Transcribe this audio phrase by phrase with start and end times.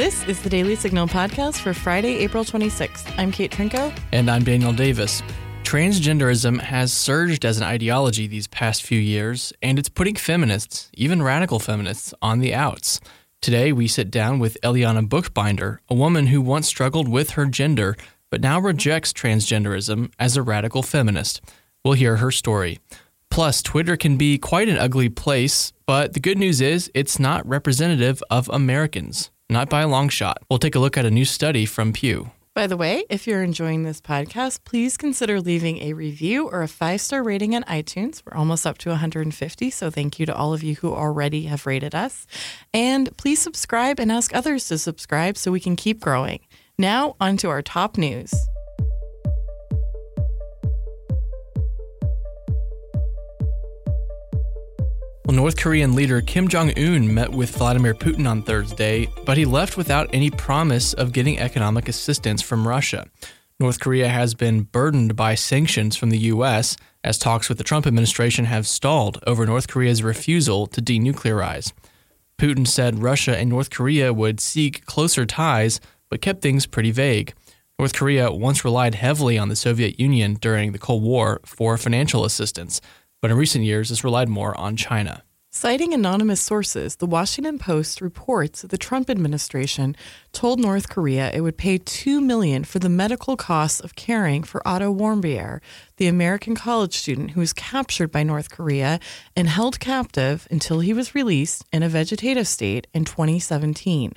[0.00, 3.12] This is the Daily Signal podcast for Friday, April 26th.
[3.18, 3.94] I'm Kate Trinko.
[4.12, 5.20] And I'm Daniel Davis.
[5.62, 11.22] Transgenderism has surged as an ideology these past few years, and it's putting feminists, even
[11.22, 12.98] radical feminists, on the outs.
[13.42, 17.94] Today, we sit down with Eliana Bookbinder, a woman who once struggled with her gender,
[18.30, 21.42] but now rejects transgenderism as a radical feminist.
[21.84, 22.78] We'll hear her story.
[23.28, 27.46] Plus, Twitter can be quite an ugly place, but the good news is it's not
[27.46, 29.30] representative of Americans.
[29.50, 30.38] Not by a long shot.
[30.48, 32.30] We'll take a look at a new study from Pew.
[32.54, 36.68] By the way, if you're enjoying this podcast, please consider leaving a review or a
[36.68, 38.22] five star rating on iTunes.
[38.24, 41.66] We're almost up to 150, so thank you to all of you who already have
[41.66, 42.28] rated us.
[42.72, 46.40] And please subscribe and ask others to subscribe so we can keep growing.
[46.78, 48.32] Now, on to our top news.
[55.30, 59.44] Well, North Korean leader Kim Jong un met with Vladimir Putin on Thursday, but he
[59.44, 63.06] left without any promise of getting economic assistance from Russia.
[63.60, 66.76] North Korea has been burdened by sanctions from the U.S.
[67.04, 71.72] as talks with the Trump administration have stalled over North Korea's refusal to denuclearize.
[72.36, 77.34] Putin said Russia and North Korea would seek closer ties, but kept things pretty vague.
[77.78, 82.24] North Korea once relied heavily on the Soviet Union during the Cold War for financial
[82.24, 82.80] assistance
[83.20, 85.22] but in recent years has relied more on China.
[85.52, 89.96] Citing anonymous sources, the Washington Post reports that the Trump administration
[90.30, 94.66] told North Korea it would pay 2 million for the medical costs of caring for
[94.66, 95.58] Otto Warmbier,
[95.96, 99.00] the American college student who was captured by North Korea
[99.34, 104.12] and held captive until he was released in a vegetative state in 2017.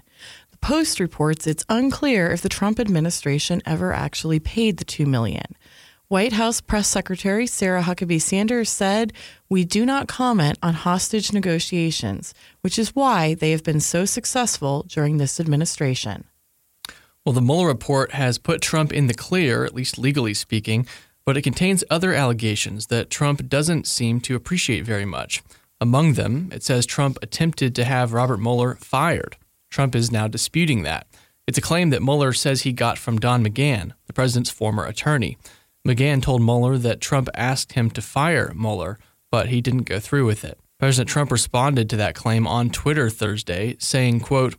[0.51, 5.57] The Post reports it's unclear if the Trump administration ever actually paid the 2 million.
[6.09, 9.13] White House Press Secretary Sarah Huckabee Sanders said,
[9.49, 14.85] We do not comment on hostage negotiations, which is why they have been so successful
[14.89, 16.25] during this administration.
[17.25, 20.85] Well, the Mueller report has put Trump in the clear, at least legally speaking,
[21.25, 25.41] but it contains other allegations that Trump doesn't seem to appreciate very much.
[25.79, 29.37] Among them, it says Trump attempted to have Robert Mueller fired.
[29.69, 31.07] Trump is now disputing that.
[31.47, 35.37] It's a claim that Mueller says he got from Don McGahn, the president's former attorney.
[35.85, 38.97] McGahn told Mueller that Trump asked him to fire Mueller,
[39.29, 40.57] but he didn't go through with it.
[40.79, 44.55] President Trump responded to that claim on Twitter Thursday, saying, quote,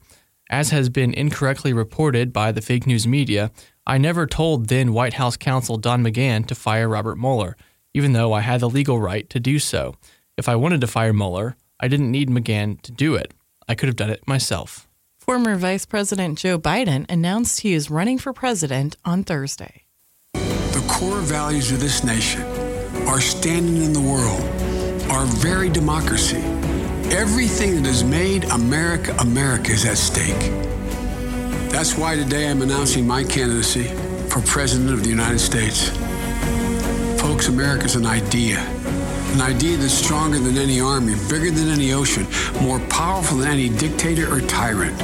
[0.51, 3.51] As has been incorrectly reported by the fake news media,
[3.87, 7.57] I never told then White House counsel Don McGahn to fire Robert Mueller,
[7.95, 9.95] even though I had the legal right to do so.
[10.37, 13.33] If I wanted to fire Mueller, I didn't need McGahn to do it.
[13.67, 14.89] I could have done it myself.
[15.17, 19.84] Former Vice President Joe Biden announced he is running for president on Thursday
[20.89, 22.43] core values of this nation,
[23.07, 24.43] our standing in the world,
[25.11, 26.43] our very democracy,
[27.11, 30.51] everything that has made America America is at stake.
[31.71, 33.85] That's why today I'm announcing my candidacy
[34.29, 35.91] for President of the United States.
[37.21, 38.61] Folks, America is an idea.
[39.33, 42.27] An idea that's stronger than any army, bigger than any ocean,
[42.63, 44.97] more powerful than any dictator or tyrant.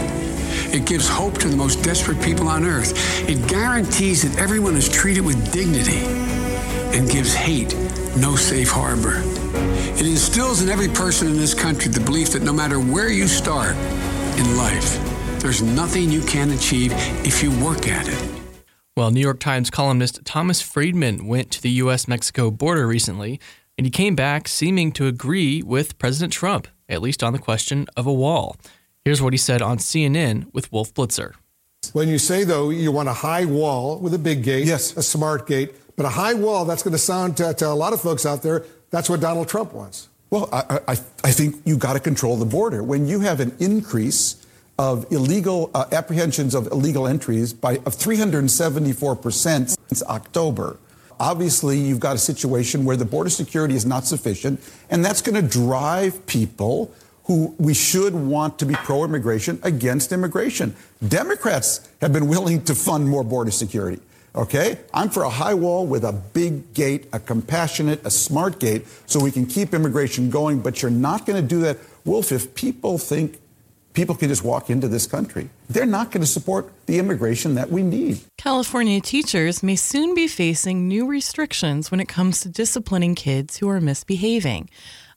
[0.74, 2.92] It gives hope to the most desperate people on earth.
[3.28, 6.04] It guarantees that everyone is treated with dignity
[6.96, 7.74] and gives hate
[8.16, 9.22] no safe harbor.
[10.00, 13.28] It instills in every person in this country the belief that no matter where you
[13.28, 13.76] start
[14.38, 14.98] in life,
[15.40, 16.92] there's nothing you can't achieve
[17.24, 18.40] if you work at it.
[18.96, 22.06] Well, New York Times columnist Thomas Friedman went to the U.S.
[22.06, 23.40] Mexico border recently,
[23.78, 27.86] and he came back seeming to agree with President Trump, at least on the question
[27.96, 28.56] of a wall.
[29.04, 31.32] Here's what he said on CNN with Wolf Blitzer.
[31.94, 34.94] When you say, though, you want a high wall with a big gate, yes.
[34.96, 37.94] a smart gate, but a high wall, that's going to sound to, to a lot
[37.94, 40.08] of folks out there, that's what Donald Trump wants.
[40.28, 40.92] Well, I, I,
[41.24, 42.82] I think you got to control the border.
[42.82, 44.46] When you have an increase
[44.78, 50.76] of illegal uh, apprehensions of illegal entries by of 374% since October,
[51.18, 54.60] obviously you've got a situation where the border security is not sufficient,
[54.90, 56.92] and that's going to drive people
[57.30, 60.74] who we should want to be pro immigration against immigration.
[61.06, 64.02] Democrats have been willing to fund more border security.
[64.34, 64.80] Okay?
[64.92, 69.20] I'm for a high wall with a big gate, a compassionate, a smart gate, so
[69.20, 70.60] we can keep immigration going.
[70.60, 73.38] But you're not going to do that, Wolf, if people think
[73.92, 75.50] people can just walk into this country.
[75.68, 78.20] They're not going to support the immigration that we need.
[78.38, 83.68] California teachers may soon be facing new restrictions when it comes to disciplining kids who
[83.68, 84.68] are misbehaving.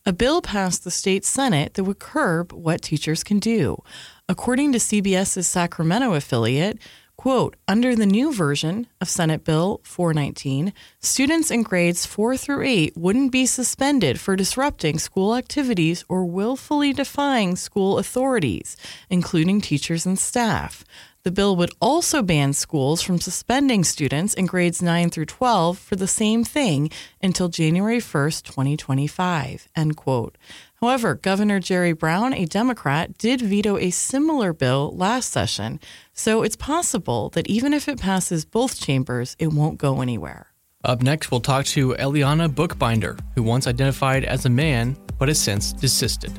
[0.06, 3.82] A bill passed the state Senate that would curb what teachers can do.
[4.28, 6.78] According to CBS's Sacramento affiliate,
[7.16, 12.98] Quote Under the new version of Senate Bill 419, students in grades 4 through 8
[12.98, 18.76] wouldn't be suspended for disrupting school activities or willfully defying school authorities,
[19.10, 20.84] including teachers and staff.
[21.24, 25.96] The bill would also ban schools from suspending students in grades 9 through 12 for
[25.96, 26.92] the same thing
[27.22, 29.70] until January 1st, 2025.
[29.74, 30.38] End quote.
[30.82, 35.80] However, Governor Jerry Brown, a Democrat, did veto a similar bill last session,
[36.12, 40.48] so it's possible that even if it passes both chambers, it won't go anywhere.
[40.84, 45.40] Up next, we'll talk to Eliana Bookbinder, who once identified as a man but has
[45.40, 46.38] since desisted.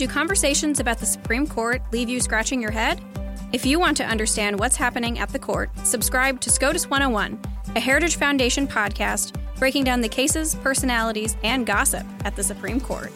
[0.00, 3.02] Do conversations about the Supreme Court leave you scratching your head?
[3.52, 7.38] If you want to understand what's happening at the court, subscribe to SCOTUS 101,
[7.76, 13.14] a Heritage Foundation podcast breaking down the cases, personalities, and gossip at the Supreme Court.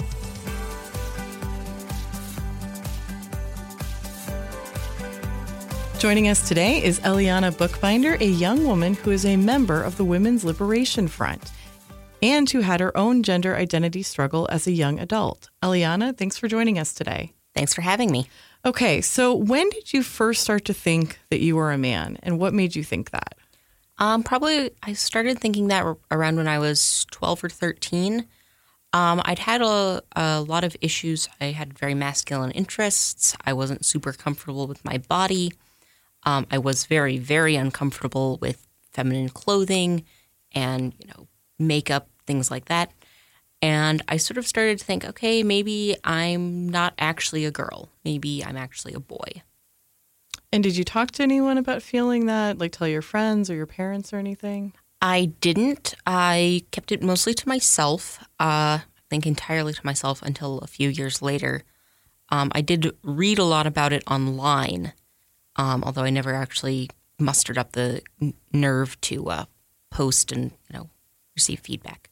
[5.99, 10.05] Joining us today is Eliana Bookbinder, a young woman who is a member of the
[10.05, 11.51] Women's Liberation Front
[12.25, 15.50] and who had her own gender identity struggle as a young adult.
[15.62, 17.35] Eliana, thanks for joining us today.
[17.55, 18.29] Thanks for having me.
[18.65, 22.38] Okay, so when did you first start to think that you were a man, and
[22.38, 23.35] what made you think that?
[23.99, 28.26] Um, probably I started thinking that around when I was 12 or 13.
[28.94, 31.29] Um, I'd had a, a lot of issues.
[31.43, 33.37] I had very masculine interests.
[33.44, 35.53] I wasn't super comfortable with my body.
[36.23, 40.05] Um, I was very, very uncomfortable with feminine clothing
[40.53, 41.29] and, you know,
[41.59, 42.91] makeup, things like that.
[43.62, 47.88] And I sort of started to think, okay, maybe I'm not actually a girl.
[48.05, 49.43] Maybe I'm actually a boy.
[50.53, 53.67] And did you talk to anyone about feeling that, like tell your friends or your
[53.67, 54.73] parents or anything?
[55.00, 55.94] I didn't.
[56.06, 58.21] I kept it mostly to myself.
[58.38, 61.62] Uh, I think entirely to myself until a few years later.
[62.31, 64.93] Um, I did read a lot about it online,
[65.56, 68.03] um, although I never actually mustered up the
[68.53, 69.44] nerve to uh,
[69.91, 70.91] post and you know
[71.35, 72.11] receive feedback.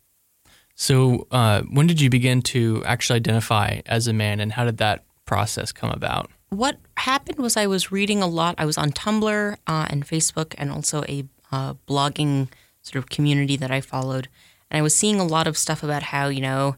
[0.75, 4.79] So, uh, when did you begin to actually identify as a man, and how did
[4.79, 6.31] that process come about?
[6.49, 8.55] What happened was I was reading a lot.
[8.59, 12.49] I was on Tumblr uh, and Facebook, and also a uh, blogging
[12.83, 14.29] sort of community that I followed,
[14.71, 16.77] and I was seeing a lot of stuff about how you know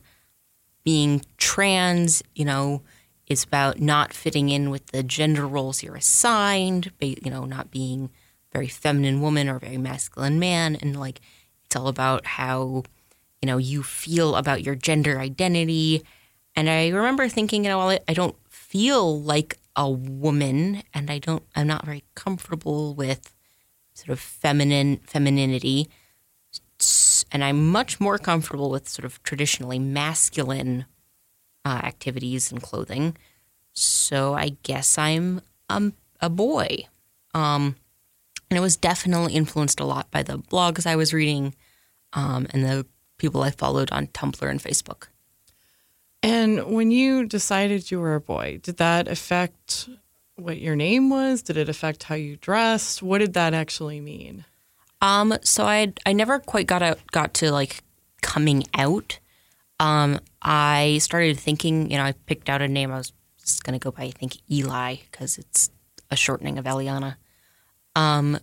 [0.85, 2.82] being trans, you know,
[3.26, 8.11] is about not fitting in with the gender roles you're assigned, you know, not being
[8.52, 11.20] very feminine woman or very masculine man, and like
[11.64, 12.82] it's all about how
[13.44, 16.02] you know you feel about your gender identity.
[16.56, 21.19] And I remember thinking, you know, well, I don't feel like a woman, and I
[21.19, 23.35] don't, I'm not very comfortable with
[23.93, 25.91] sort of feminine femininity,
[27.31, 30.87] and I'm much more comfortable with sort of traditionally masculine
[31.67, 33.14] uh, activities and clothing.
[33.75, 36.87] So I guess I'm a boy.
[37.35, 37.76] Um,
[38.49, 41.55] and it was definitely influenced a lot by the blogs I was reading
[42.14, 42.87] um, and the
[43.19, 45.08] people I followed on Tumblr and Facebook.
[46.22, 49.88] And when you decided you were a boy, did that affect
[50.37, 51.43] what your name was?
[51.43, 53.02] Did it affect how you dressed?
[53.02, 54.44] What did that actually mean?
[55.02, 57.82] Um, so I I never quite got out, got to like
[58.22, 59.19] coming out.
[59.78, 62.90] Um, I started thinking, you know, I picked out a name.
[62.90, 63.12] I was
[63.43, 65.70] just gonna go by I think Eli because it's
[66.10, 67.17] a shortening of Eliana.
[67.94, 68.38] Um,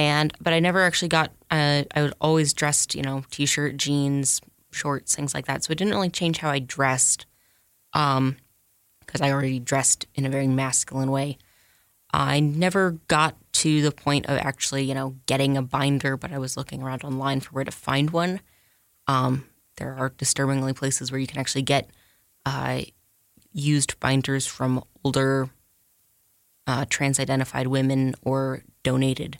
[0.00, 1.30] and but I never actually got.
[1.50, 4.40] Uh, I was always dressed, you know, t-shirt, jeans,
[4.72, 5.62] shorts, things like that.
[5.62, 7.26] So it didn't really change how I dressed,
[7.92, 8.36] um,
[9.00, 11.36] because I already dressed in a very masculine way.
[12.12, 16.38] I never got to the point of actually, you know, getting a binder, but I
[16.38, 18.40] was looking around online for where to find one.
[19.06, 19.44] Um,
[19.76, 21.90] there are disturbingly places where you can actually get
[22.46, 22.82] uh,
[23.52, 25.50] used binders from older
[26.66, 29.38] uh, trans identified women or donated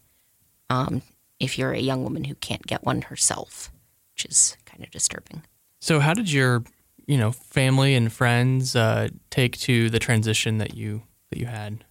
[0.70, 1.02] um,
[1.38, 3.70] if you're a young woman who can't get one herself,
[4.14, 5.42] which is kind of disturbing.
[5.80, 6.64] So, how did your
[7.06, 11.84] you know family and friends uh, take to the transition that you that you had?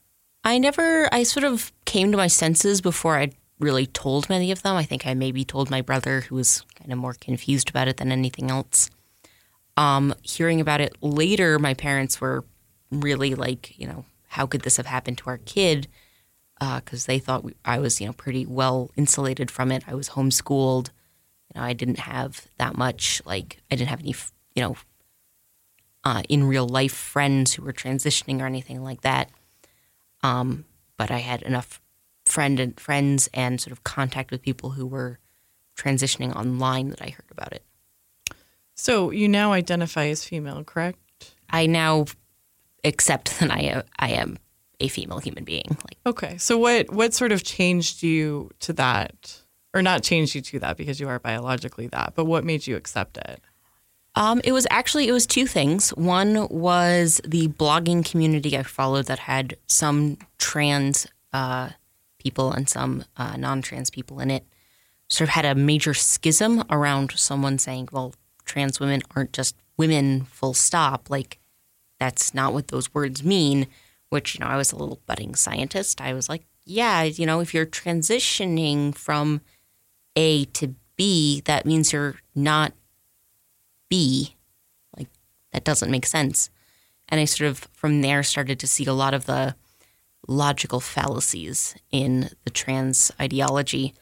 [0.44, 1.14] I never.
[1.14, 4.76] I sort of came to my senses before I really told many of them.
[4.78, 7.98] I think I maybe told my brother, who was kind of more confused about it
[7.98, 8.90] than anything else.
[9.76, 12.46] Um, hearing about it later, my parents were
[12.92, 15.88] really like, you know, how could this have happened to our kid?
[16.60, 19.84] Because uh, they thought we, I was, you know, pretty well insulated from it.
[19.88, 20.90] I was homeschooled.
[21.54, 24.14] You know, I didn't have that much, like, I didn't have any,
[24.56, 24.76] you know,
[26.04, 29.30] uh, in real life friends who were transitioning or anything like that.
[30.22, 30.66] Um,
[30.98, 31.82] but I had enough
[32.26, 35.20] friend and friends and sort of contact with people who were
[35.76, 37.64] transitioning online that I heard about it.
[38.76, 41.00] So you now identify as female, correct?
[41.50, 42.06] I now
[42.84, 44.38] accept that I I am
[44.80, 45.66] a female human being.
[45.70, 46.38] Like, Okay.
[46.38, 49.42] So what what sort of changed you to that?
[49.74, 52.76] Or not changed you to that because you are biologically that, but what made you
[52.76, 53.40] accept it?
[54.16, 55.92] Um, it was actually it was two things.
[55.92, 61.70] One was the blogging community I followed that had some trans uh,
[62.18, 64.44] people and some uh, non-trans people in it.
[65.10, 70.26] Sort of had a major schism around someone saying, "Well, trans women aren't just women,
[70.26, 71.38] full stop." Like
[72.00, 73.68] that's not what those words mean.
[74.10, 76.02] Which you know, I was a little budding scientist.
[76.02, 79.42] I was like, "Yeah, you know, if you're transitioning from
[80.16, 82.74] A to B, that means you're not
[83.90, 84.36] B.
[84.98, 85.08] Like,
[85.52, 86.50] that doesn't make sense.
[87.08, 89.56] And I sort of, from there, started to see a lot of the
[90.28, 93.94] logical fallacies in the trans ideology.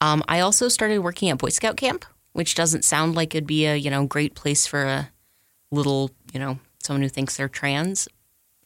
[0.00, 3.64] Um, I also started working at Boy Scout camp, which doesn't sound like it'd be
[3.66, 5.10] a, you know, great place for a
[5.70, 8.08] little, you know, someone who thinks they're trans,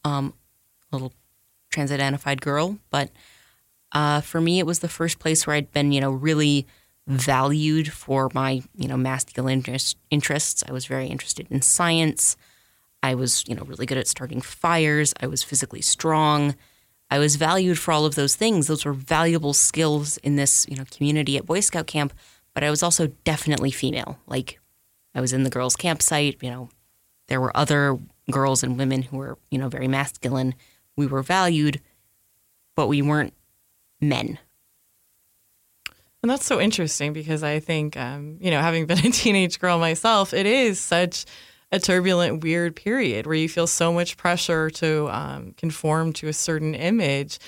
[0.04, 0.32] um,
[0.96, 1.12] little
[1.70, 2.78] trans identified girl.
[2.90, 3.10] But
[3.92, 6.66] uh, for me, it was the first place where I'd been, you know, really
[7.06, 10.64] valued for my, you know, masculine interest, interests.
[10.68, 12.36] I was very interested in science.
[13.02, 15.14] I was, you know, really good at starting fires.
[15.20, 16.56] I was physically strong.
[17.08, 18.66] I was valued for all of those things.
[18.66, 22.12] Those were valuable skills in this, you know, community at Boy Scout camp.
[22.52, 24.18] But I was also definitely female.
[24.26, 24.58] Like,
[25.14, 26.42] I was in the girls' campsite.
[26.42, 26.68] You know,
[27.28, 27.98] there were other
[28.30, 30.54] girls and women who were, you know, very masculine.
[30.96, 31.80] We were valued,
[32.74, 33.34] but we weren't
[34.00, 34.38] men.
[36.22, 39.78] And that's so interesting because I think, um, you know, having been a teenage girl
[39.78, 41.24] myself, it is such
[41.70, 46.32] a turbulent, weird period where you feel so much pressure to um, conform to a
[46.32, 47.38] certain image.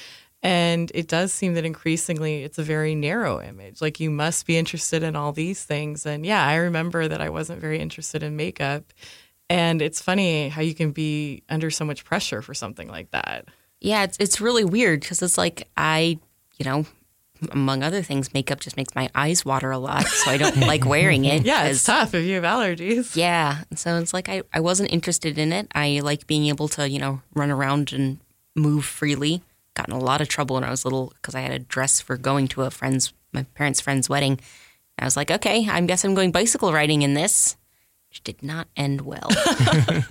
[0.43, 3.81] And it does seem that increasingly it's a very narrow image.
[3.81, 6.07] Like you must be interested in all these things.
[6.07, 8.85] And yeah, I remember that I wasn't very interested in makeup.
[9.51, 13.47] And it's funny how you can be under so much pressure for something like that.
[13.81, 16.19] Yeah, it's it's really weird because it's like I,
[16.59, 16.85] you know,
[17.53, 20.85] among other things, makeup just makes my eyes water a lot, so I don't like
[20.85, 21.45] wearing it.
[21.45, 23.15] Yeah, it's tough if you have allergies.
[23.17, 25.69] Yeah, so it's like I, I wasn't interested in it.
[25.75, 28.19] I like being able to you know run around and
[28.55, 29.43] move freely.
[29.75, 32.01] Got in a lot of trouble when I was little because I had a dress
[32.01, 34.41] for going to a friend's my parents' friend's wedding.
[34.99, 37.57] I was like, okay, I guess I'm going bicycle riding in this,
[38.11, 39.29] which did not end well.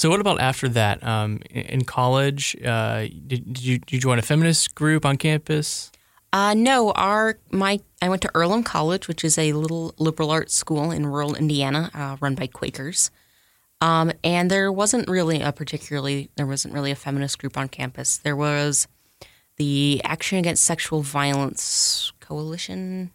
[0.00, 1.06] So, what about after that?
[1.06, 5.18] Um, in in college, uh, did, did you did you join a feminist group on
[5.18, 5.92] campus?
[6.32, 10.54] Uh, no, our my I went to Earlham College, which is a little liberal arts
[10.54, 13.10] school in rural Indiana, uh, run by Quakers.
[13.82, 18.16] Um, and there wasn't really a particularly there wasn't really a feminist group on campus.
[18.16, 18.88] There was
[19.56, 23.10] the Action Against Sexual Violence Coalition,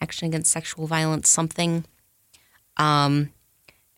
[0.00, 1.84] Action Against Sexual Violence something.
[2.78, 3.30] Um,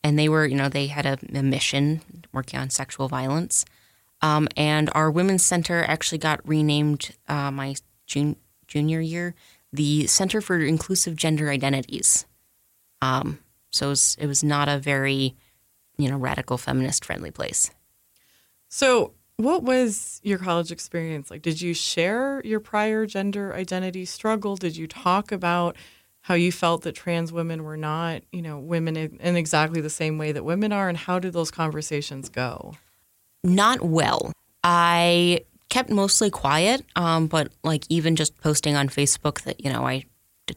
[0.04, 2.00] and they were you know they had a, a mission
[2.32, 3.64] working on sexual violence.
[4.22, 7.74] Um, and our women's center actually got renamed uh, my
[8.06, 8.36] jun-
[8.68, 9.34] junior year,
[9.72, 12.24] the Center for Inclusive Gender Identities.
[13.00, 13.40] Um,
[13.70, 15.34] so it was, it was not a very,
[15.98, 17.70] you know, radical feminist friendly place.
[18.68, 21.42] So, what was your college experience like?
[21.42, 24.56] Did you share your prior gender identity struggle?
[24.56, 25.76] Did you talk about
[26.22, 30.18] how you felt that trans women were not, you know, women in, exactly the same
[30.18, 30.88] way that women are?
[30.88, 32.74] And how did those conversations go?
[33.42, 34.32] Not well.
[34.62, 39.86] I kept mostly quiet, um, but like even just posting on Facebook that, you know,
[39.86, 40.04] I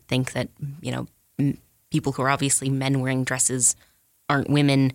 [0.07, 0.49] think that,
[0.81, 1.07] you know,
[1.39, 1.57] m-
[1.89, 3.75] people who are obviously men wearing dresses
[4.29, 4.93] aren't women.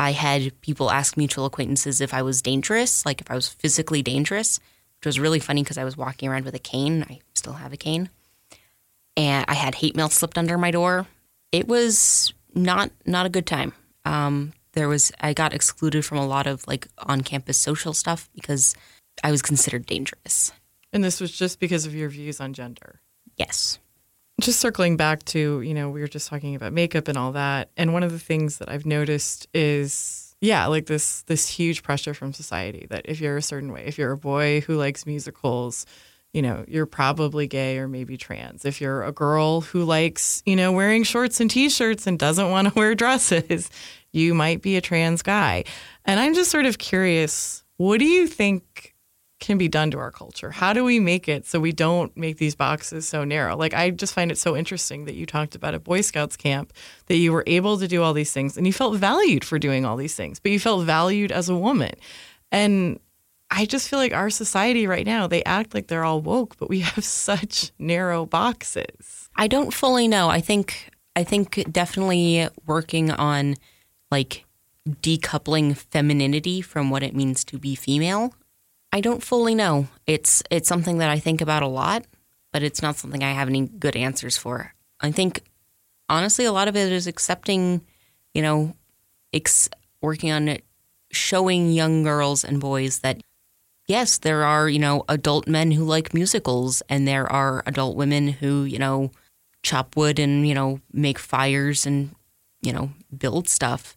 [0.00, 4.02] I had people ask mutual acquaintances if I was dangerous, like if I was physically
[4.02, 4.58] dangerous,
[4.98, 7.04] which was really funny because I was walking around with a cane.
[7.08, 8.10] I still have a cane.
[9.18, 11.06] And I had hate mail slipped under my door.
[11.52, 13.74] It was not not a good time.
[14.06, 18.30] Um, there was I got excluded from a lot of like on campus social stuff
[18.34, 18.74] because
[19.24, 20.52] I was considered dangerous.
[20.92, 23.00] And this was just because of your views on gender.
[23.36, 23.78] Yes.
[24.40, 27.70] just circling back to you know we were just talking about makeup and all that
[27.76, 32.14] and one of the things that i've noticed is yeah like this this huge pressure
[32.14, 35.86] from society that if you're a certain way if you're a boy who likes musicals
[36.32, 40.56] you know you're probably gay or maybe trans if you're a girl who likes you
[40.56, 43.70] know wearing shorts and t-shirts and doesn't want to wear dresses
[44.12, 45.64] you might be a trans guy
[46.04, 48.94] and i'm just sort of curious what do you think
[49.40, 50.50] can be done to our culture?
[50.50, 53.56] How do we make it so we don't make these boxes so narrow?
[53.56, 56.72] Like, I just find it so interesting that you talked about at Boy Scouts camp
[57.06, 59.84] that you were able to do all these things and you felt valued for doing
[59.84, 61.94] all these things, but you felt valued as a woman.
[62.50, 62.98] And
[63.50, 66.68] I just feel like our society right now, they act like they're all woke, but
[66.68, 69.28] we have such narrow boxes.
[69.36, 70.28] I don't fully know.
[70.28, 73.56] I think I think definitely working on
[74.10, 74.44] like
[74.88, 78.32] decoupling femininity from what it means to be female
[78.92, 79.88] I don't fully know.
[80.06, 82.06] It's it's something that I think about a lot,
[82.52, 84.74] but it's not something I have any good answers for.
[85.00, 85.42] I think
[86.08, 87.82] honestly a lot of it is accepting,
[88.32, 88.74] you know,
[89.32, 89.68] ex-
[90.00, 90.64] working on it
[91.10, 93.20] showing young girls and boys that
[93.88, 98.28] yes, there are, you know, adult men who like musicals and there are adult women
[98.28, 99.10] who, you know,
[99.62, 102.14] chop wood and, you know, make fires and,
[102.62, 103.96] you know, build stuff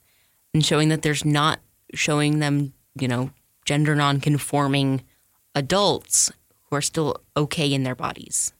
[0.53, 1.59] and showing that there's not
[1.93, 3.29] showing them, you know,
[3.65, 5.03] gender non-conforming
[5.53, 6.31] adults
[6.63, 8.53] who are still okay in their bodies.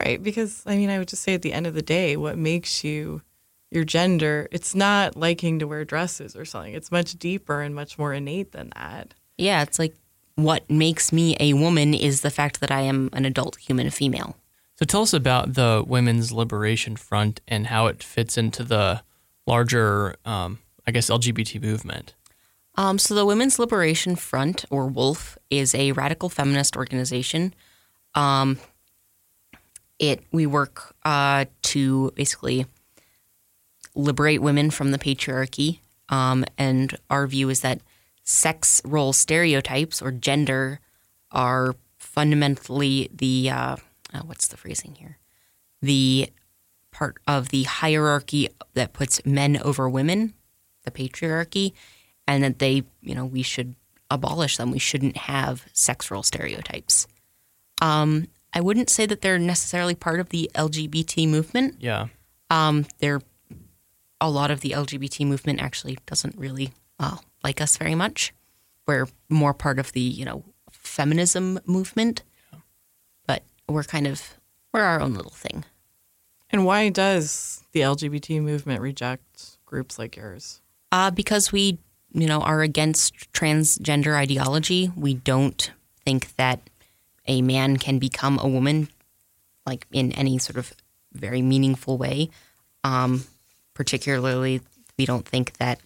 [0.00, 0.20] Right.
[0.20, 2.82] Because, I mean, I would just say at the end of the day, what makes
[2.82, 3.22] you
[3.70, 6.74] your gender, it's not liking to wear dresses or something.
[6.74, 9.14] It's much deeper and much more innate than that.
[9.36, 9.62] Yeah.
[9.62, 9.94] It's like
[10.44, 14.36] what makes me a woman is the fact that I am an adult human female.
[14.76, 19.02] So tell us about the Women's Liberation Front and how it fits into the
[19.46, 22.14] larger, um, I guess, LGBT movement.
[22.76, 27.52] Um, so the Women's Liberation Front, or WOLF, is a radical feminist organization.
[28.14, 28.58] Um,
[29.98, 32.64] it we work uh, to basically
[33.94, 37.80] liberate women from the patriarchy, um, and our view is that
[38.30, 40.78] sex role stereotypes or gender
[41.32, 43.76] are fundamentally the uh,
[44.14, 45.18] uh, what's the phrasing here?
[45.82, 46.30] The
[46.92, 50.34] part of the hierarchy that puts men over women,
[50.84, 51.72] the patriarchy,
[52.26, 53.74] and that they, you know, we should
[54.10, 54.70] abolish them.
[54.70, 57.06] We shouldn't have sex role stereotypes.
[57.82, 61.76] Um, I wouldn't say that they're necessarily part of the LGBT movement.
[61.80, 62.08] Yeah.
[62.48, 63.22] Um, they're
[64.20, 68.32] a lot of the LGBT movement actually doesn't really uh, like us very much.
[68.86, 72.22] We're more part of the you know feminism movement,
[73.26, 74.38] but we're kind of
[74.72, 75.64] we're our own little thing.
[76.50, 80.60] And why does the LGBT movement reject groups like yours?
[80.90, 81.78] Uh, because we
[82.12, 84.90] you know are against transgender ideology.
[84.96, 85.70] We don't
[86.04, 86.68] think that
[87.26, 88.88] a man can become a woman
[89.66, 90.72] like in any sort of
[91.12, 92.30] very meaningful way.
[92.82, 93.24] Um,
[93.74, 94.60] particularly,
[94.98, 95.80] we don't think that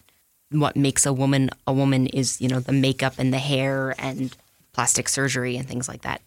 [0.50, 4.36] what makes a woman a woman is you know the makeup and the hair and
[4.72, 6.20] plastic surgery and things like that.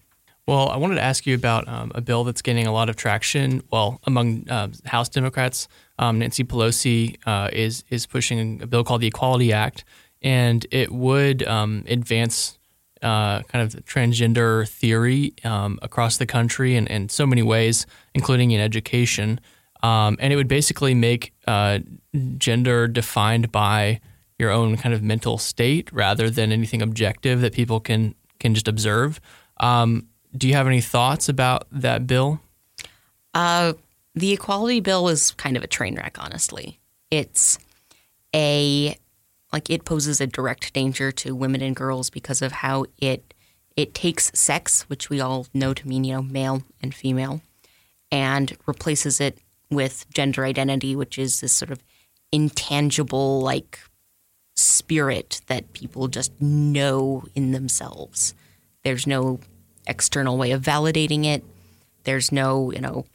[0.47, 2.95] Well, I wanted to ask you about um, a bill that's getting a lot of
[2.95, 3.61] traction.
[3.69, 5.67] Well, among uh, House Democrats,
[5.99, 9.83] um, Nancy Pelosi uh, is is pushing a bill called the Equality Act,
[10.21, 12.57] and it would um, advance
[13.01, 18.51] uh, kind of transgender theory um, across the country in, in so many ways, including
[18.51, 19.39] in education.
[19.87, 21.79] Um, and it would basically make uh,
[22.37, 24.01] gender defined by
[24.37, 28.67] your own kind of mental state rather than anything objective that people can can just
[28.67, 29.21] observe.
[29.61, 32.41] Um, do you have any thoughts about that bill?
[33.33, 33.73] Uh,
[34.13, 36.79] the equality bill is kind of a train wreck, honestly.
[37.09, 37.57] It's
[38.35, 38.97] a
[39.53, 43.33] like it poses a direct danger to women and girls because of how it
[43.77, 47.41] it takes sex, which we all know to mean you know male and female,
[48.11, 51.83] and replaces it with gender identity, which is this sort of
[52.31, 53.79] intangible like
[54.55, 58.33] spirit that people just know in themselves.
[58.83, 59.39] There's no
[59.85, 61.43] external way of validating it.
[62.03, 63.05] There's no, you know,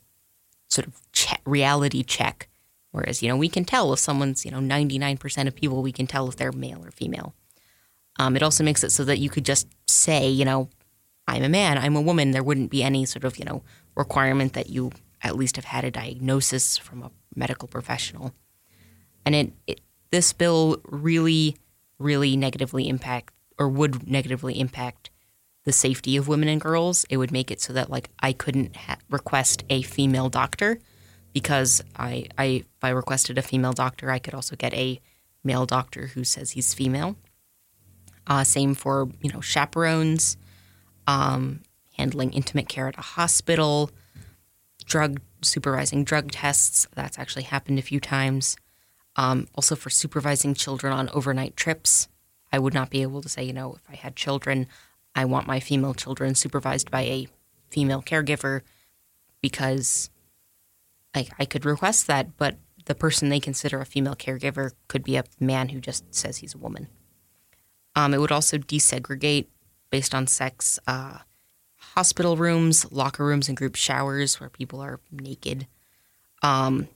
[0.69, 2.49] sort of che- reality check.
[2.93, 6.07] Whereas, you know, we can tell if someone's, you know, 99% of people, we can
[6.07, 7.35] tell if they're male or female.
[8.19, 10.69] Um, it also makes it so that you could just say, you know,
[11.27, 12.33] I'm a man, I'm a woman.
[12.33, 13.63] There wouldn't be any sort of, you know,
[13.97, 18.35] requirement that you at least have had a diagnosis from a medical professional.
[19.25, 19.81] And it, it
[20.11, 21.57] this bill really,
[21.99, 25.11] really negatively impact or would negatively impact
[25.65, 27.05] the safety of women and girls.
[27.09, 30.79] It would make it so that like I couldn't ha- request a female doctor
[31.33, 35.01] because I, I if I requested a female doctor, I could also get a
[35.45, 37.17] male doctor who says he's female.
[38.27, 40.37] Uh, same for you know chaperones,
[41.07, 41.61] um,
[41.97, 43.91] handling intimate care at a hospital,
[44.83, 46.87] drug supervising drug tests.
[46.95, 48.57] That's actually happened a few times.
[49.17, 52.09] Um, also for supervising children on overnight trips.
[52.53, 54.67] I would not be able to say, you know, if I had children,
[55.15, 57.29] I want my female children supervised by a
[57.71, 58.63] female caregiver
[59.41, 60.11] because
[61.15, 65.17] I, I could request that, but the person they consider a female caregiver could be
[65.17, 66.89] a man who just says he's a woman.
[67.95, 69.47] Um, it would also desegregate
[69.91, 71.19] based on sex uh,
[71.95, 75.67] hospital rooms, locker rooms, and group showers where people are naked,
[76.43, 76.89] um,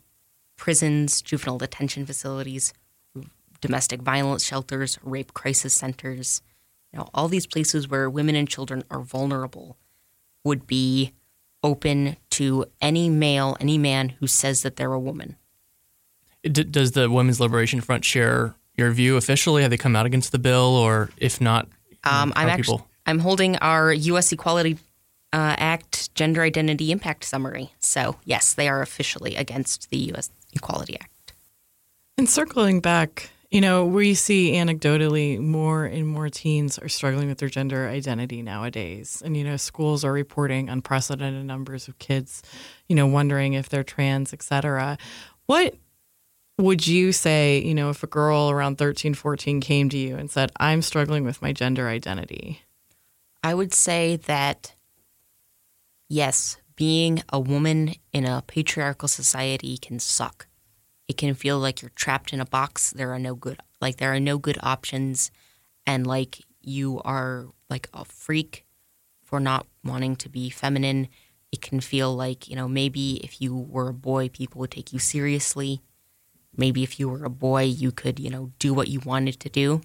[0.57, 2.73] prisons, juvenile detention facilities,
[3.61, 6.43] domestic violence shelters, rape crisis centers.
[6.93, 9.77] You know, all these places where women and children are vulnerable
[10.45, 11.13] would be
[11.63, 15.37] open to any male, any man who says that they're a woman.
[16.43, 19.63] D- does the Women's Liberation Front share your view officially?
[19.63, 21.67] Have they come out against the bill, or if not,
[22.05, 22.83] Um, I'm actually?
[23.05, 24.33] I'm holding our U.S.
[24.33, 24.79] Equality
[25.33, 27.73] uh, Act Gender Identity Impact Summary.
[27.79, 30.31] So, yes, they are officially against the U.S.
[30.53, 31.35] Equality Act.
[32.19, 37.39] And circling back, you know, we see anecdotally more and more teens are struggling with
[37.39, 39.23] their gender identity nowadays.
[39.25, 42.43] And, you know, schools are reporting unprecedented numbers of kids,
[42.89, 44.99] you know, wondering if they're trans, et cetera.
[45.47, 45.75] What
[46.59, 50.31] would you say, you know, if a girl around 13, 14 came to you and
[50.31, 52.63] said, I'm struggling with my gender identity?
[53.45, 54.75] I would say that,
[56.09, 60.47] yes, being a woman in a patriarchal society can suck.
[61.09, 62.91] It can feel like you're trapped in a box.
[62.91, 65.31] There are no good, like, there are no good options.
[65.87, 68.65] And, like, you are like a freak
[69.25, 71.09] for not wanting to be feminine.
[71.53, 74.93] It can feel like, you know, maybe if you were a boy, people would take
[74.93, 75.81] you seriously
[76.57, 79.49] Maybe if you were a boy, you could, you know, do what you wanted to
[79.49, 79.83] do.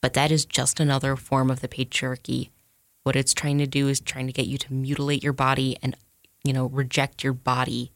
[0.00, 2.50] But that is just another form of the patriarchy.
[3.02, 5.96] What it's trying to do is trying to get you to mutilate your body and,
[6.44, 7.92] you know, reject your body,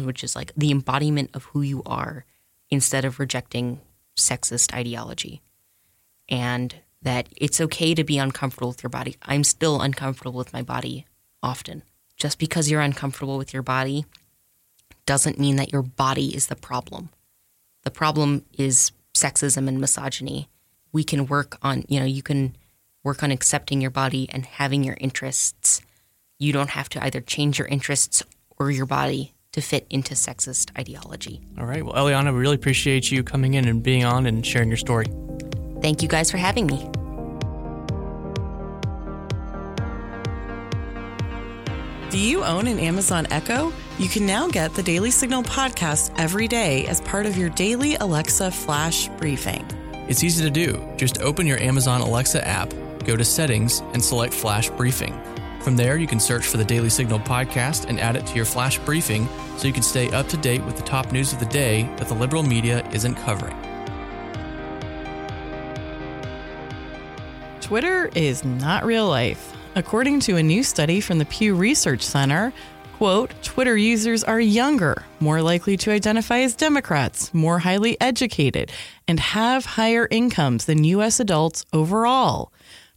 [0.00, 2.24] which is like the embodiment of who you are,
[2.70, 3.80] instead of rejecting
[4.16, 5.40] sexist ideology.
[6.28, 9.16] And that it's okay to be uncomfortable with your body.
[9.22, 11.06] I'm still uncomfortable with my body
[11.42, 11.82] often.
[12.16, 14.06] Just because you're uncomfortable with your body
[15.04, 17.10] doesn't mean that your body is the problem.
[17.84, 20.48] The problem is sexism and misogyny.
[20.90, 22.56] We can work on, you know, you can
[23.06, 25.80] work on accepting your body and having your interests.
[26.40, 28.24] You don't have to either change your interests
[28.58, 31.40] or your body to fit into sexist ideology.
[31.56, 31.86] All right.
[31.86, 35.06] Well, Eliana, we really appreciate you coming in and being on and sharing your story.
[35.80, 36.78] Thank you guys for having me.
[42.10, 43.72] Do you own an Amazon Echo?
[44.00, 47.94] You can now get the Daily Signal podcast every day as part of your daily
[47.94, 49.64] Alexa flash briefing.
[50.08, 50.82] It's easy to do.
[50.96, 52.72] Just open your Amazon Alexa app,
[53.06, 55.18] go to settings, and select flash briefing.
[55.60, 58.44] From there, you can search for the Daily Signal podcast and add it to your
[58.44, 61.46] flash briefing so you can stay up to date with the top news of the
[61.46, 63.56] day that the liberal media isn't covering.
[67.60, 69.52] Twitter is not real life.
[69.74, 72.52] According to a new study from the Pew Research Center,
[72.96, 78.70] quote, Twitter users are younger, more likely to identify as Democrats, more highly educated,
[79.08, 81.18] and have higher incomes than U.S.
[81.18, 82.52] adults overall.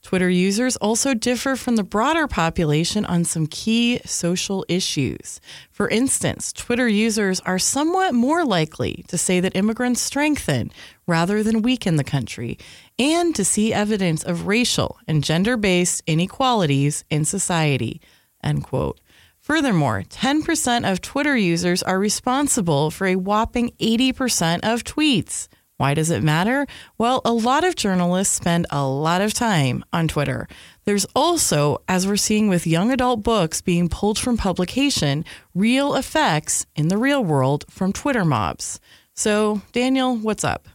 [0.10, 5.40] Twitter users also differ from the broader population on some key social issues.
[5.72, 10.72] For instance, Twitter users are somewhat more likely to say that immigrants strengthen
[11.06, 12.58] rather than weaken the country,
[12.98, 18.02] and to see evidence of racial and gender based inequalities in society.
[18.44, 19.00] End quote.
[19.40, 25.48] Furthermore, 10% of Twitter users are responsible for a whopping 80% of tweets.
[25.80, 26.68] Why does it matter?
[26.98, 30.46] Well, a lot of journalists spend a lot of time on Twitter.
[30.84, 35.24] There's also, as we're seeing with young adult books being pulled from publication,
[35.56, 38.82] real effects in the real world from Twitter mobs.
[39.16, 40.68] So, Daniel, what's up?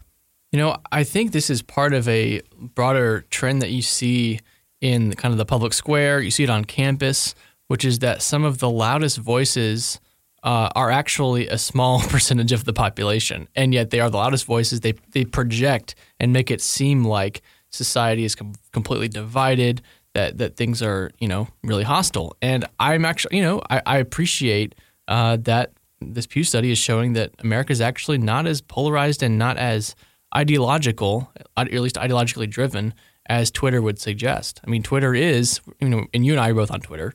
[0.52, 2.40] You know, I think this is part of a
[2.74, 4.40] broader trend that you see
[4.80, 6.22] in kind of the public square.
[6.22, 7.34] You see it on campus,
[7.68, 10.00] which is that some of the loudest voices
[10.44, 14.44] uh, are actually a small percentage of the population, and yet they are the loudest
[14.44, 14.80] voices.
[14.80, 19.82] They they project and make it seem like society is com- completely divided.
[20.12, 22.36] That that things are you know really hostile.
[22.40, 24.76] And I'm actually you know I, I appreciate
[25.08, 29.38] uh, that this Pew study is showing that America is actually not as polarized and
[29.38, 29.96] not as
[30.36, 32.92] ideological, or at least ideologically driven,
[33.26, 34.60] as Twitter would suggest.
[34.66, 37.14] I mean, Twitter is you know, and you and I are both on Twitter.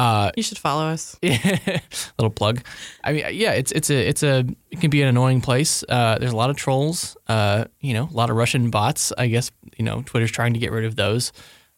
[0.00, 1.18] Uh, you should follow us.
[1.22, 2.62] little plug.
[3.04, 5.84] I mean, yeah, it's it's a it's a it can be an annoying place.
[5.86, 7.18] Uh, there's a lot of trolls.
[7.28, 9.12] Uh, you know, a lot of Russian bots.
[9.18, 11.32] I guess you know Twitter's trying to get rid of those.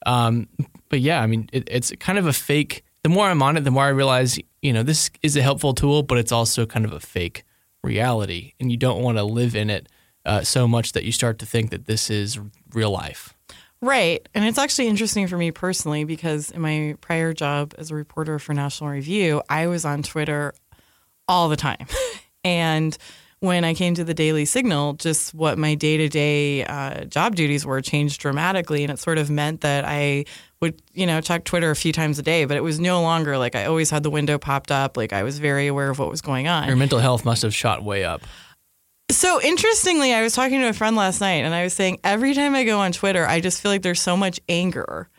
[0.06, 0.46] Um,
[0.88, 2.84] but yeah, I mean, it, it's kind of a fake.
[3.02, 5.74] The more I'm on it, the more I realize, you know, this is a helpful
[5.74, 7.42] tool, but it's also kind of a fake
[7.82, 9.88] reality, and you don't want to live in it
[10.24, 12.38] uh, so much that you start to think that this is
[12.72, 13.34] real life.
[13.82, 14.26] Right.
[14.32, 18.38] And it's actually interesting for me personally because in my prior job as a reporter
[18.38, 20.54] for National Review, I was on Twitter
[21.26, 21.86] all the time.
[22.44, 22.96] and
[23.40, 26.64] when I came to the Daily Signal, just what my day to day
[27.08, 28.84] job duties were changed dramatically.
[28.84, 30.26] And it sort of meant that I
[30.60, 33.36] would, you know, check Twitter a few times a day, but it was no longer
[33.36, 34.96] like I always had the window popped up.
[34.96, 36.68] Like I was very aware of what was going on.
[36.68, 38.22] Your mental health must have shot way up.
[39.12, 42.32] So interestingly, I was talking to a friend last night and I was saying every
[42.32, 45.10] time I go on Twitter, I just feel like there's so much anger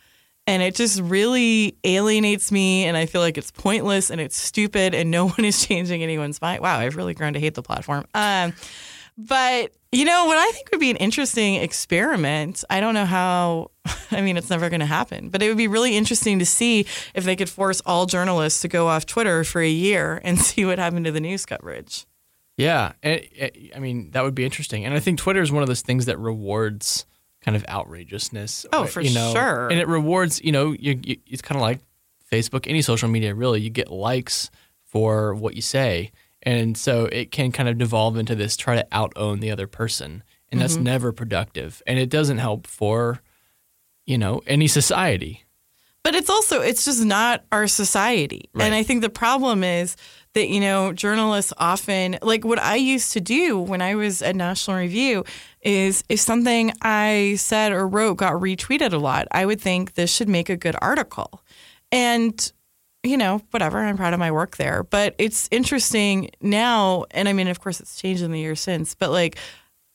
[0.47, 4.95] and it just really alienates me and I feel like it's pointless and it's stupid
[4.95, 6.61] and no one is changing anyone's mind.
[6.61, 8.05] Wow, I've really grown to hate the platform.
[8.15, 8.53] Um,
[9.15, 13.69] But, you know, what I think would be an interesting experiment, I don't know how,
[14.11, 16.87] I mean, it's never going to happen, but it would be really interesting to see
[17.13, 20.65] if they could force all journalists to go off Twitter for a year and see
[20.65, 22.07] what happened to the news coverage.
[22.57, 22.93] Yeah.
[23.01, 23.21] And,
[23.75, 24.85] I mean, that would be interesting.
[24.85, 27.05] And I think Twitter is one of those things that rewards
[27.41, 28.65] kind of outrageousness.
[28.71, 29.67] Oh, for you know, sure.
[29.69, 31.79] And it rewards, you know, you, you, it's kind of like
[32.31, 33.61] Facebook, any social media, really.
[33.61, 34.49] You get likes
[34.85, 36.11] for what you say.
[36.43, 39.67] And so it can kind of devolve into this try to out own the other
[39.67, 40.23] person.
[40.51, 40.83] And that's Mm-hmm.
[40.83, 41.81] never productive.
[41.87, 43.21] And it doesn't help for,
[44.05, 45.42] you know, any society.
[46.03, 48.49] But it's also it's just not our society.
[48.53, 48.65] Right.
[48.65, 49.95] And I think the problem is
[50.33, 54.35] that you know journalists often like what I used to do when I was at
[54.35, 55.23] National Review
[55.61, 60.13] is if something I said or wrote got retweeted a lot, I would think this
[60.13, 61.41] should make a good article.
[61.91, 62.51] And
[63.05, 67.33] you know, whatever, I'm proud of my work there, but it's interesting now and I
[67.33, 69.37] mean of course it's changed in the years since, but like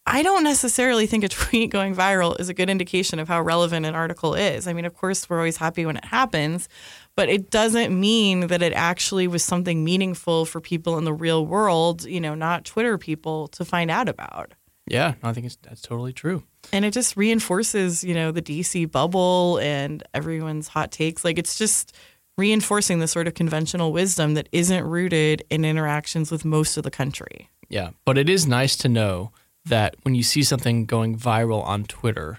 [0.08, 3.84] I don't necessarily think a tweet going viral is a good indication of how relevant
[3.86, 4.66] an article is.
[4.66, 6.68] I mean, of course, we're always happy when it happens,
[7.14, 11.44] but it doesn't mean that it actually was something meaningful for people in the real
[11.44, 14.54] world, you know, not Twitter people to find out about.
[14.86, 16.42] Yeah, I think it's, that's totally true.
[16.72, 21.24] And it just reinforces, you know, the DC bubble and everyone's hot takes.
[21.24, 21.94] Like it's just
[22.38, 26.90] reinforcing the sort of conventional wisdom that isn't rooted in interactions with most of the
[26.90, 27.50] country.
[27.68, 29.32] Yeah, but it is nice to know
[29.68, 32.38] that when you see something going viral on Twitter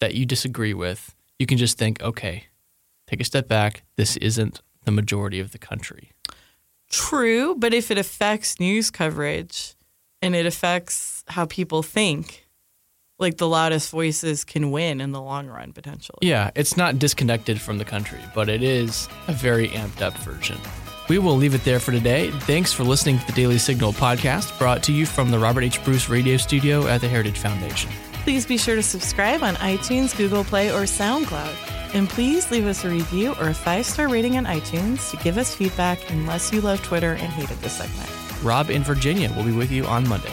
[0.00, 2.46] that you disagree with, you can just think, okay,
[3.06, 3.82] take a step back.
[3.96, 6.12] This isn't the majority of the country.
[6.90, 9.74] True, but if it affects news coverage
[10.20, 12.46] and it affects how people think,
[13.18, 16.18] like the loudest voices can win in the long run potentially.
[16.22, 20.58] Yeah, it's not disconnected from the country, but it is a very amped up version.
[21.08, 22.30] We will leave it there for today.
[22.30, 25.84] Thanks for listening to the Daily Signal podcast brought to you from the Robert H.
[25.84, 27.90] Bruce Radio Studio at the Heritage Foundation.
[28.24, 31.94] Please be sure to subscribe on iTunes, Google Play, or SoundCloud.
[31.94, 35.38] And please leave us a review or a five star rating on iTunes to give
[35.38, 38.08] us feedback unless you love Twitter and hated this segment.
[38.42, 40.32] Rob in Virginia will be with you on Monday.